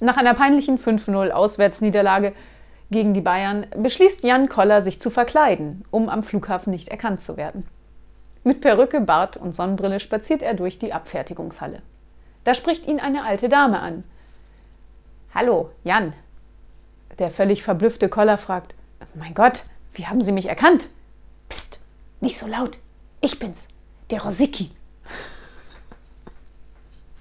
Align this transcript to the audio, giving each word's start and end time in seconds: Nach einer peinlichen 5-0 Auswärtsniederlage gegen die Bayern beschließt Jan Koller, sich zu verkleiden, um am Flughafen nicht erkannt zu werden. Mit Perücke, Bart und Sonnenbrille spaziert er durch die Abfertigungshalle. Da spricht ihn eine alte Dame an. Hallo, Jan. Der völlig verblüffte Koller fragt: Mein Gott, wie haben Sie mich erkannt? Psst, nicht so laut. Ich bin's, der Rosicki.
Nach 0.00 0.16
einer 0.16 0.34
peinlichen 0.34 0.78
5-0 0.78 1.30
Auswärtsniederlage 1.30 2.34
gegen 2.90 3.14
die 3.14 3.20
Bayern 3.20 3.66
beschließt 3.76 4.22
Jan 4.22 4.48
Koller, 4.48 4.82
sich 4.82 5.00
zu 5.00 5.10
verkleiden, 5.10 5.84
um 5.90 6.08
am 6.08 6.22
Flughafen 6.22 6.70
nicht 6.70 6.88
erkannt 6.88 7.22
zu 7.22 7.36
werden. 7.36 7.66
Mit 8.44 8.60
Perücke, 8.60 9.00
Bart 9.00 9.36
und 9.36 9.56
Sonnenbrille 9.56 9.98
spaziert 9.98 10.42
er 10.42 10.54
durch 10.54 10.78
die 10.78 10.92
Abfertigungshalle. 10.92 11.82
Da 12.44 12.54
spricht 12.54 12.86
ihn 12.86 13.00
eine 13.00 13.24
alte 13.24 13.48
Dame 13.48 13.80
an. 13.80 14.04
Hallo, 15.34 15.70
Jan. 15.82 16.12
Der 17.18 17.30
völlig 17.30 17.62
verblüffte 17.62 18.08
Koller 18.08 18.38
fragt: 18.38 18.74
Mein 19.14 19.34
Gott, 19.34 19.64
wie 19.94 20.06
haben 20.06 20.22
Sie 20.22 20.32
mich 20.32 20.46
erkannt? 20.46 20.88
Psst, 21.48 21.80
nicht 22.20 22.38
so 22.38 22.46
laut. 22.46 22.78
Ich 23.20 23.38
bin's, 23.38 23.68
der 24.10 24.22
Rosicki. 24.22 24.70